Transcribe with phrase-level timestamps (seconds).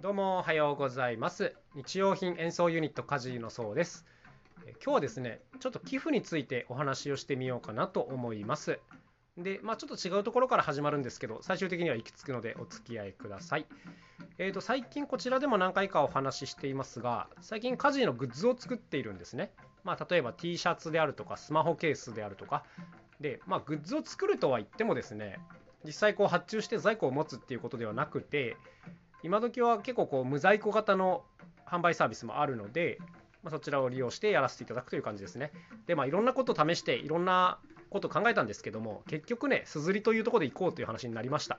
[0.00, 1.52] どうもおはようございます。
[1.74, 4.06] 日用品演奏ユニットカジのそうです。
[4.82, 8.78] 今日はですねちょっと寄付についてお話をしてみようかなと思います。
[9.36, 13.66] でまあちょっと違うところから始まるんですけど最終的には行き着くのでお付き合いください。
[14.38, 19.52] えーと最近こちらでも何回かお話ししていますが最近カジのグッズを作っているんですね。
[19.84, 22.64] まあ例えば T シャツであるとかスマホケースであるとか。
[23.20, 25.38] でまあグッズを作るとは言ってもですね
[25.84, 28.56] 実際こう発注して在庫を持つっていうことではなくて
[29.22, 31.22] 今時は結構こう無在庫型の
[31.66, 32.98] 販売サービスもあるので、
[33.42, 35.52] まあ、そちらを利用してやらせていただくという感じですね。
[35.86, 37.58] で、まあ、いろんなことを試して、いろんな
[37.90, 41.58] ことを考えたんですけども、結局ね、すずりというところで行こうという話になりました。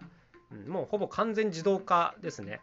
[0.52, 2.62] うん、もうほぼ完全自動化ですね。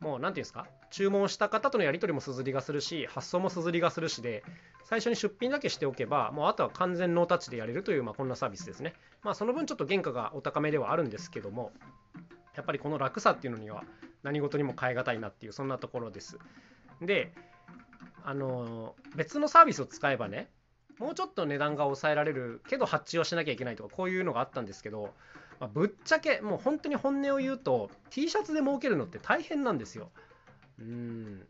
[0.00, 0.66] もう何て言うんですか？
[0.90, 4.44] 注文した方とのやり取りもすずりがするし発送もすずりがするしで
[4.84, 11.72] 最初に出品だけしておけばもうあとは完全ノータッチでやれるという、まあ、こんなサービスですねまあその分ちょっと原価がお高めではあるんですけども
[12.54, 13.82] やっぱりこの楽さっていうのには
[14.22, 16.38] 何事にも変え難いなっていうそんなところです。
[17.00, 17.32] で
[18.24, 20.50] あの別のサービスを使えばね
[20.98, 25.14] もうちょっと値段が抑えられるけど発注をしなきゃいけないとかこういうのがあったんですけど、
[25.60, 30.10] まあ、ぶっちゃけもう本当に本音を言うと T シャツで儲けるのって大変なんですよ。
[30.80, 31.46] うん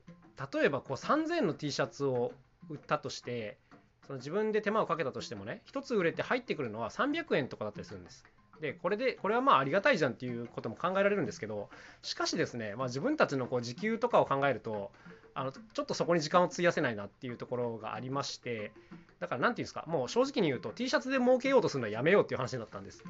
[0.52, 2.32] 例えばこう3000円の T シャツを
[2.70, 3.58] 売ったとして
[4.06, 8.24] その自分で手間をかけたとしてもね1つ売れて入ってくるのは300円とかだったりするんです。
[8.60, 11.68] でこれでこれはまあありがたいじゃんっていうことも考えられるんですけど
[12.02, 14.90] しかしですね、まあ、自分たちのこう時給とかを考えると
[15.34, 18.72] あのちょっとそこに時間を費やせないなっていうところがありまして
[19.20, 23.04] だから何て言うんですかもう正直に言うと T シャツで儲けようとするのはやめようっていう話になったんです。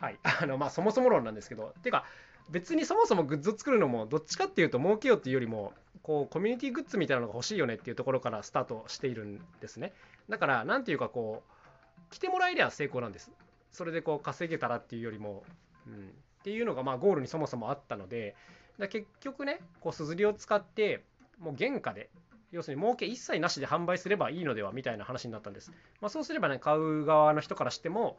[0.00, 2.04] はい、 あのまあそもそも論なんですけどていうか
[2.50, 9.92] 別にそもそもグッズを作るのもどっちかっていうと儲けようっていうよりもこうコミュニティグッズみたいなのが欲しいよねっていうところからスタートしているんですね。
[10.28, 13.30] だから何ていうかこう来てもらえりゃ成功なんです。
[13.70, 15.44] それでこう稼げたらっていうよりも、
[15.86, 18.34] うん、っていうのがまあゴールにそもそもあったので
[18.78, 21.04] だ結局ねこうすずりを使って
[21.38, 22.10] もう原価で
[22.50, 28.16] 要するに儲け一切なしで販売すればいいのではみたいな話になったんです、まあ、そうすればね買う側の人からしても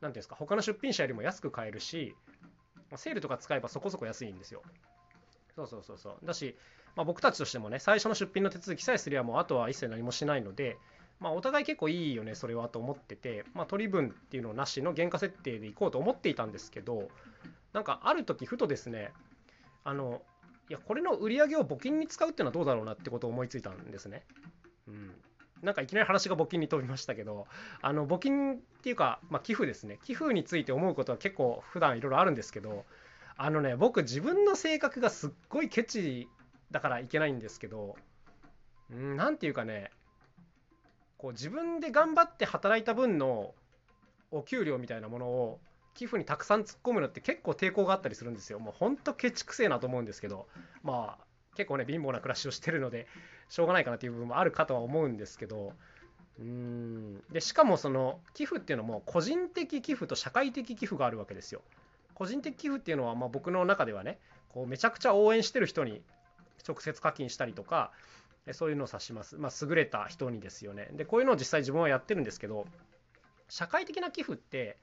[0.00, 2.14] ていうんですか他の出品者よりも安く買えるし、
[2.96, 4.62] セールとか使えばそこそこ安いんですよ。
[5.54, 6.26] そうそうそうそう。
[6.26, 6.56] だし、
[6.96, 10.76] まあ、僕たちとしてもね最初の出品の手続きさえすればもうあとは一切何もしないので
[11.22, 17.08] まあ、お互い結構いいよねそれはと思ってて、まあ、取り分っていうのなしの原価設定でいこうと思っていたんですけど
[17.72, 19.12] なんかある時ふとですね
[19.84, 20.20] あの
[20.68, 24.24] いやこれの売り上げを募金に使うっていうのはどうだろうなってことを思いついたんですね。
[24.88, 25.10] うん
[25.62, 27.46] なんかいきなり話が募金に飛びましたけど
[27.82, 32.84] あの募金っていうか、まあ、寄付ですね寄付について思うことは結構普段いろいろあるんですけど
[33.36, 36.28] あのね僕自分の性格がすっごいケチ
[36.72, 37.94] だからいけないんですけど
[38.90, 39.92] うん何て言うかね
[41.22, 43.54] こう自分で頑張って働いた分の
[44.32, 45.60] お給料みたいなものを
[45.94, 48.58] 寄付にたくさん突っ込むのって結構抵抗があったりするんですよ。
[48.58, 50.48] もうほんとケチくせえなと思うんですけど
[50.82, 51.24] まあ
[51.54, 53.06] 結構ね貧乏な暮らしをしてるので
[53.48, 55.72] しょうがないかなっていう部分もあるかとは思うんですけど
[56.40, 61.62] うーんでしかもその寄付っていうのも個人的寄付と社会的寄付があるわけですよ。
[62.14, 64.18] 個人的寄付っていうのはまあ僕の中ではね
[64.48, 66.02] こうめちゃくちゃ応援してる人に
[66.66, 67.92] 直接課金したりとか
[68.50, 69.36] そういうのを指します。
[69.36, 70.88] まあ、優れた人にですよね。
[70.92, 72.66] で、こういうのを実際自分はやってるんですけど、
[73.48, 74.78] 社会的な寄付って、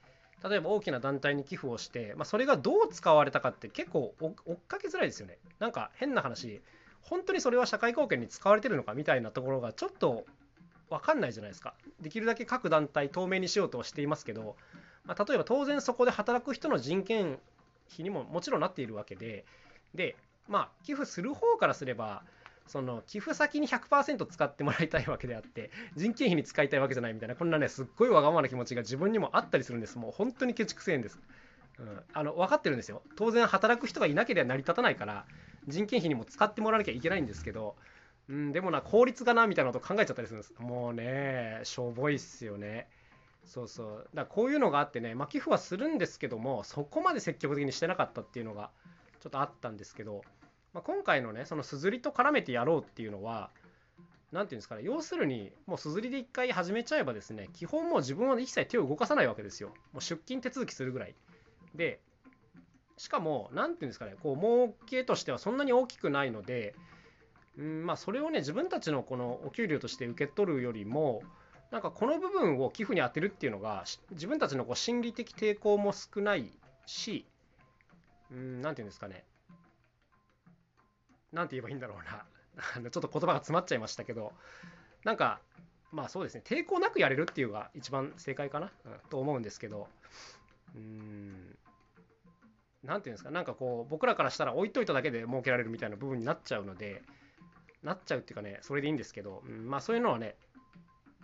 [0.48, 5.38] 例えば大きな団体に寄付をして、まあ、それがどう使われたかって結構追っかけづらいですよね。
[5.58, 6.62] なんか変な話、
[7.02, 10.24] 本当にそれは社会貢献に使われてるのかみたいなところがちょっと
[10.88, 11.74] 分かんないじゃないですか。
[12.00, 14.56] できるだけ各団体透明にしようとしていますけど、
[15.04, 17.38] まあ、例えば当然そこで働く人の人件
[17.92, 19.44] 費にももちろんなっているわけで、
[19.94, 20.16] で、
[20.48, 22.22] まあ、寄付する方からすれば、
[22.70, 29.98] その寄付先に100%使ってもらいたいわけであって人件費に使いたいわけじゃないみたいなこんなねすっごいわがままな気持ちが自分にもあったりするんです。
[29.98, 31.18] もう本当にケチくせえんです、
[31.78, 33.02] うん、あの分かってるんですよ。
[33.16, 35.26] 当然働く人がいなければ成り立たないから
[35.66, 37.74] 人件費にも使ってもらわなきゃいけないんですけど
[38.28, 40.54] うん、でもな効率がなみたいなこと考えちゃったりするんです。
[40.60, 42.86] もうねしょぼいっすよね。
[43.44, 43.86] そうそう。
[43.88, 48.70] だからこういうのがあってね、まあ、寄付はするんですけどもそこまで積極的にしてなかったっていうのが
[49.20, 50.22] ちょっとあったんですけど
[50.72, 53.50] まあ、今回のねそのすずりと絡めてやろうっていうのは
[54.32, 59.70] 何て言うんですかね要するにもうすずりで一回始めちゃえばですね基本もう自分は一切手を動かさないわけですよ。
[59.92, 61.14] もう出勤手続きするぐらい。
[61.74, 62.00] で
[62.96, 66.74] しかも何て言うんですかねこう儲けとしてはそんなに大きくないので
[67.58, 71.22] うんまあそれをね自分たちのこのお給料として受け取るよりも
[71.70, 76.52] なんかこの部分を寄付に充てるっていうのが自分たちのこう心理的抵抗も少ない
[76.86, 77.24] し
[78.30, 79.24] うん何て言うんですかね
[81.32, 82.26] 何て言えばいいんだろうな。
[82.90, 84.32] ちょっと言葉が詰まっちゃいましたけど。
[85.04, 85.40] なんか
[85.92, 86.42] まあそうですね。
[86.44, 89.88] 抵抗なくやれるっていうのが一番正解かな、うん、と思うんですけど。
[90.74, 91.58] うん。
[92.82, 93.30] 何ていうんですか。
[93.30, 97.02] なんかこう僕らからしたら置いといただけで儲けられるみたいな部分になっちゃうので
[97.82, 100.36] なっちゃうっていうかねそれでいいんですけど、うん、まあそういうのはね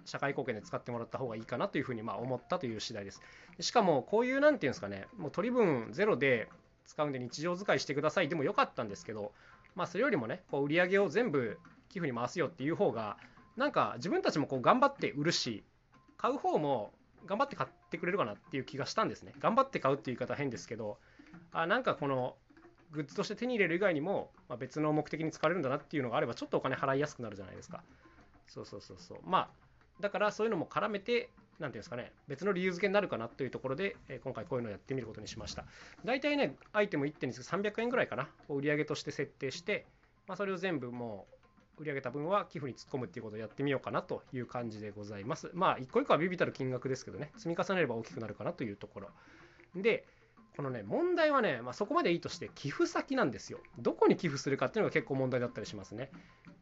[0.05, 3.21] 社会貢献で使ってもらった方がいいかなというふうにま思ったという次第です。
[3.61, 5.07] しかもこういう何ていうんですかね。
[5.17, 6.49] もう取り分ゼロで
[6.85, 9.33] 使うんで日常使いしてくださいでもよかったんですけど、
[9.77, 11.59] まあそれよりもねこう売り上げを全部
[11.89, 13.17] 寄付に回すよっていう方が
[13.57, 15.63] なんか自分たちもこう頑張って売るし
[16.17, 16.93] 買う方も
[17.27, 19.33] 頑張って買ってくれるかなっていう気がしたんですね。
[19.39, 20.99] 頑張って買うっていう言い方変ですけど
[21.53, 22.37] あなんかこの
[22.93, 27.83] グッズとして手に入れる以外にも、まあ、別の目的に使われるんだなっていうのがあればちょっとお金払いやすくなるじゃないですか。
[28.47, 29.19] そうそうそうそう。
[29.25, 29.49] まあ
[30.01, 35.65] だからそういうのも絡めて何ていうんですかね別の理由付けになるかなというところで、え今回こういうのをやってみることにしました。
[36.05, 39.87] 大体ねアイテム1点につき300円ぐらいかな売り上げとして設定して、
[40.27, 41.27] まあ、それを全部も
[41.79, 45.51] う売り上げた分は寄付に突っ込むっていうことをやってみようかなという感じでございます。
[45.55, 49.09] まあ一個一個はビビたる金額ですけどね積み重ねれば大きくなるかなというところ。
[49.75, 50.07] で
[50.57, 53.59] このね問題はね、まあ、そこまでいいとして寄付先なんですよ。
[53.79, 56.11] どこに寄付するかっていうのが結構問題だったりしますね。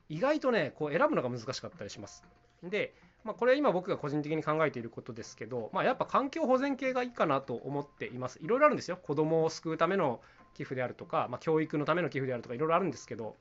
[0.09, 2.25] 意外とねこう選ぶのが難しかったりします。
[2.63, 2.95] で、
[3.25, 8.39] まあ、これは今僕が個人的に考えていることですけど、まあ、やっぱ環境保全系がいいかなと思っています。
[8.43, 8.99] いろいろあるんですよ。
[9.03, 10.21] 子供を救うための
[10.53, 13.35] 寄付であるとか、まあ、教育のための寄付であるとかいろいろあるんですけど、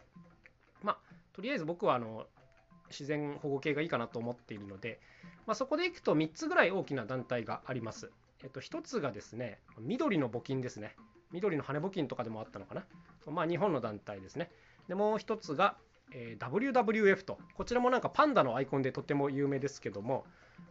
[0.81, 0.97] ま、
[1.33, 2.25] とりあえず僕はあの
[2.89, 4.99] 自然保護系がいいかなと思っているので、
[5.45, 8.09] ま、そこでいくと3つぐらい大きな団体があります。
[8.43, 10.95] えっと、1つがですね、緑の募金ですね。
[11.31, 12.85] 緑の羽募金とかでもあったのかな。
[13.25, 14.51] まあ、日本の団体ですね。
[14.87, 15.77] で、もう1つが、
[16.13, 20.25] えー、WWF と、こちらもなんかパンダのアイコンでとても有名ですけども、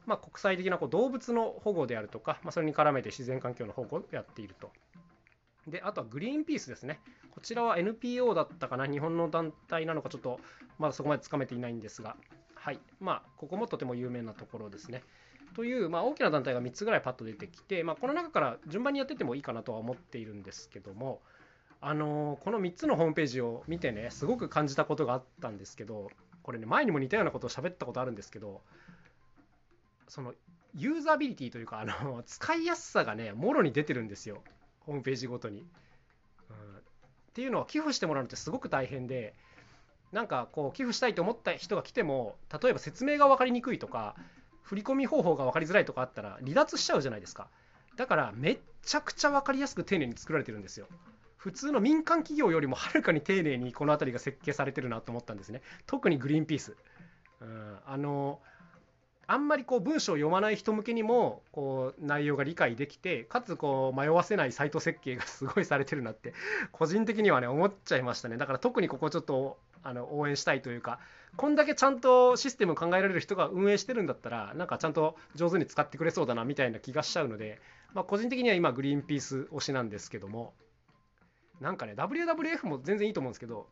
[0.07, 4.71] まあ、国際的なこう動物の保護であるとか、まあ、それに絡めて自然環境の保護をやっていると。
[5.67, 7.01] で、あとはグリーンピースですね。
[7.31, 10.41] こちらは NPO だったかな、日本の団体なのかちょっと
[10.79, 12.17] まだそこまでつかめていないんですが、
[12.55, 12.81] はい。
[13.01, 15.03] まあ、ここもとても有名なところですね。
[15.55, 21.21] という、まあ、大きな団体が3つぐらいパッと出てきて、まあ、この中から順番にやっててもいいかなとは思っているんですけども、
[21.85, 26.11] あの、この3つのホームページを見てねすごく感じたことがあったんですけど
[26.43, 28.63] これね前にも似たようなことを喋ったことあるんですけど
[30.09, 30.33] その
[30.75, 34.43] ユーザビリティというかあの使いやすさがねもろに出てるんですよ
[34.81, 35.65] ホームページごとに、うん。
[35.65, 35.67] っ
[37.35, 39.35] ていうのは寄付してもらうのってすごく大変で
[40.13, 44.15] なんかこう寄付したいと思った人が来ても例えば説明が分かりにくいとか
[44.63, 47.49] 振込方法が分かりづらいとかあったら離脱しちゃうじゃないですか。
[47.97, 50.87] だからめっちゃくちゃ分かりやすく丁寧に作られてるんですよ。
[51.43, 55.61] 普通の民間企業よりもはるかに丁寧にこの辺りが設計されてるなと思ったんですね。
[55.89, 56.77] 特にグリーンピース、
[57.41, 58.39] うん、あの
[59.27, 66.33] あんまりこう文章を読まない人向けにもこう内容が理解できてかつこう迷わせないサイト設計がすごいされてるなって
[66.71, 68.37] 個人的にはね思っちゃいましたね。
[68.37, 71.01] だから特にここちょっとあの応援したいというか
[71.37, 77.61] こんだけちゃんとシステム考えられる人が運営してるんだったらなんかちゃんと上手に使ってくれそうだなみたいな気がしちゃうので、
[77.95, 80.53] まあ、個人的には今グリーンピース推しなんですけども
[81.61, 83.67] なんかね WWF も全然いいと思うんですけど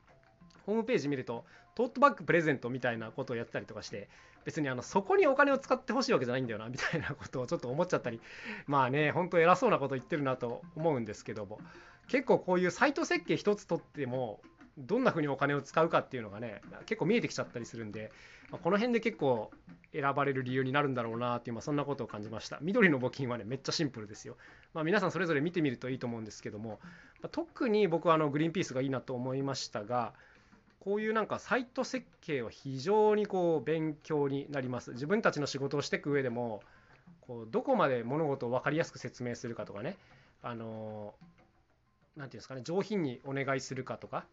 [0.66, 1.44] ホームページ見ると
[1.74, 4.08] トートバッグプレゼントみたいなことをやったりとかして
[4.44, 8.20] 別にあのそこにお金を使ってほしいわけじゃないんだよなみたいなことをちょっと思っちゃったり。
[8.66, 11.58] まあね本当偉そうなこと言ってるなと思うんですけども。
[12.08, 14.40] 結構こういうサイト設計一つとっても
[14.76, 18.10] どんな風にお金を使うかっていうのがね結構見えてきちゃったりするんで、
[18.50, 19.50] この辺で結構
[19.92, 22.58] 選ばれる理由になるんだろうなっていう、まあ、そんなことを感じました。
[22.62, 24.36] 緑の募金はねめっちゃシンプルですよ、
[24.75, 26.81] まあ、皆さんそれぞれ見てみるといいと思うんですけども、
[27.22, 30.12] まあ、特に僕はあのグリーンピースがいいなと思いましたが
[30.78, 34.92] こういうなんかサイト設計は非常にこう勉強になります。
[34.92, 36.62] 自分たちの仕事をしていく上でも
[37.21, 39.97] こうどこまで物事を分かりやすく説明するかとかね
[40.42, 41.14] あの
[42.16, 44.25] 何て言うんですかね上品にお願いするかとか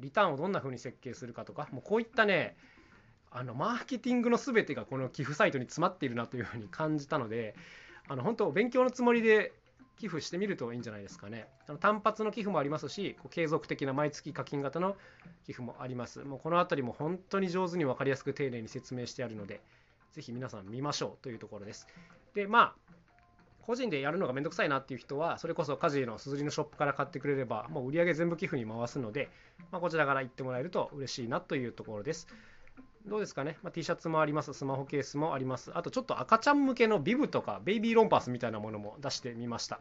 [0.00, 2.56] リターンをどんな風に設計するかとかもうこういったね
[3.30, 7.54] あのマーケティングの全てがこの寄付サイトに詰まっているなというふうに感じたので
[8.08, 9.52] あの本当勉強のつもりで
[9.98, 11.48] 寄付してみるといいんじゃないですかね。
[11.66, 14.96] あの単発の寄付もありますし、こう継続的な毎月課金型の
[15.44, 16.20] 寄付もあります。
[16.20, 19.60] もうこの辺りも本当に上手に分かりやすく丁寧に説明してあるので、
[20.12, 21.86] ぜひ皆さん見ましょうというところです。
[22.34, 22.92] で、まあ、
[23.62, 29.28] 個人でやるのがめんどくさいなっていう人は、それこそ家事のすずりのショップから買ってくれれば、もう売り上げ全部寄付に回すので、
[29.70, 32.28] まあ、こちらから行ってもらえると嬉しいなというところです。
[33.06, 35.70] どうですかね、まあ、T シャツもあります、スマホケースもあります。
[35.74, 39.80] あとちょっと赤ちゃん向けのビブとかベイビーロンパースみたいなものも出してみました。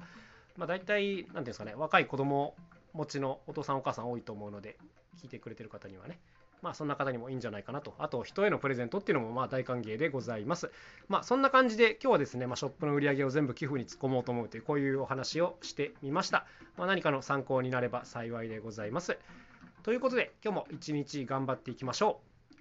[0.58, 2.56] まあ、大体、なんていうんですかね、若い子供
[2.94, 4.78] 持ちのお父さんお母さん多いと思うので、
[5.22, 6.20] 聞いてくれてる方にはね、
[6.62, 7.94] まあそんな方にもいいんじゃないかなと。
[8.00, 10.72] あと人へのプレゼントっていうのもまあ大歓迎でございます。
[11.08, 16.46] まあそんな感じで今日はですね、まあ、ショップの売り上げを全部寄付に突っ込もうと思うというこういうお話をしてみました。
[16.78, 19.18] まあ、何かの参考になれば幸いでございます。
[19.84, 22.37] ということで今日も一日頑張っていきましょう。